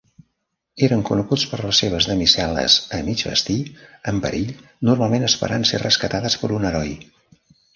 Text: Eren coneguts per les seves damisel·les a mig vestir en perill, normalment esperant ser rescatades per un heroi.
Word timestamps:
Eren 0.85 1.01
coneguts 1.09 1.43
per 1.51 1.59
les 1.65 1.81
seves 1.83 2.07
damisel·les 2.11 2.77
a 2.99 3.03
mig 3.11 3.23
vestir 3.29 3.59
en 4.13 4.23
perill, 4.27 4.51
normalment 4.91 5.29
esperant 5.29 5.69
ser 5.73 5.83
rescatades 5.85 6.39
per 6.45 6.55
un 6.61 6.71
heroi. 6.73 6.99